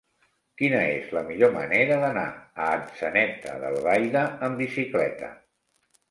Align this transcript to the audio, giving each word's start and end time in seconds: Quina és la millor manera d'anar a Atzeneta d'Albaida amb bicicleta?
Quina 0.59 0.77
és 0.91 1.09
la 1.17 1.21
millor 1.25 1.51
manera 1.57 1.97
d'anar 2.03 2.23
a 2.67 2.69
Atzeneta 2.77 3.53
d'Albaida 3.65 4.23
amb 4.47 4.63
bicicleta? 4.63 5.29